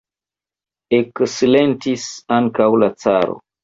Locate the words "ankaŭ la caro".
2.43-3.43